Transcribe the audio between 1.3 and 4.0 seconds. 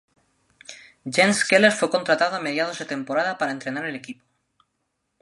Keller fue contratado a mediados de temporada para entrenar el